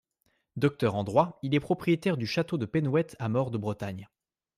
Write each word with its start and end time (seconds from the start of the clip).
Docteur 0.55 0.95
en 0.95 1.03
droit, 1.03 1.37
il 1.43 1.53
est 1.53 1.59
propriétaire 1.59 2.17
du 2.17 2.25
château 2.25 2.57
de 2.57 2.65
Penhouët 2.65 3.15
à 3.19 3.29
Maure-de-Bretagne. 3.29 4.09